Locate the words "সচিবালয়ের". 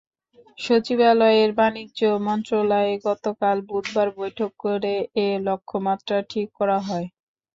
0.57-1.51